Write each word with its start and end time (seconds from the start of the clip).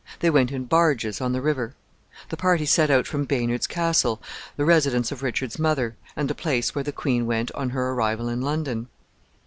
They 0.19 0.31
went 0.31 0.51
in 0.51 0.63
barges 0.65 1.21
on 1.21 1.31
the 1.31 1.43
river. 1.43 1.75
The 2.29 2.35
party 2.35 2.65
set 2.65 2.89
out 2.89 3.05
from 3.05 3.25
Baynard's 3.25 3.67
Castle, 3.67 4.19
the 4.57 4.65
residence 4.65 5.11
of 5.11 5.21
Richard's 5.21 5.59
mother, 5.59 5.95
and 6.15 6.27
the 6.27 6.33
place 6.33 6.73
where 6.73 6.83
the 6.83 6.91
queen 6.91 7.27
went 7.27 7.51
on 7.51 7.69
her 7.69 7.91
arrival 7.91 8.27
in 8.27 8.41
London. 8.41 8.87